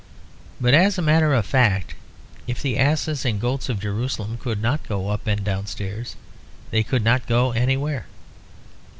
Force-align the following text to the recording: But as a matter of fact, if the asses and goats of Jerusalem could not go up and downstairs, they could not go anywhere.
But 0.59 0.73
as 0.73 0.97
a 0.97 1.01
matter 1.03 1.31
of 1.35 1.45
fact, 1.45 1.93
if 2.47 2.59
the 2.59 2.75
asses 2.75 3.23
and 3.23 3.39
goats 3.39 3.69
of 3.69 3.79
Jerusalem 3.79 4.39
could 4.39 4.59
not 4.59 4.87
go 4.87 5.09
up 5.09 5.27
and 5.27 5.43
downstairs, 5.43 6.15
they 6.71 6.81
could 6.81 7.03
not 7.03 7.27
go 7.27 7.51
anywhere. 7.51 8.07